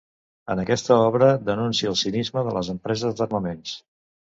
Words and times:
En 0.53 0.61
aquesta 0.63 0.97
obra 1.11 1.29
denuncia 1.51 1.93
el 1.95 2.01
cinisme 2.03 2.47
de 2.51 2.59
les 2.59 2.77
empreses 2.79 3.23
d'armaments. 3.23 3.81